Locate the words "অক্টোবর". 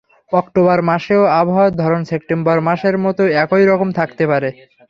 0.31-0.79